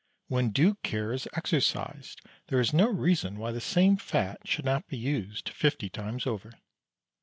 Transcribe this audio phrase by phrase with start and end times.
[0.29, 4.87] When due care is exercised there is no reason why the same fat should not
[4.87, 6.53] be used fifty times over.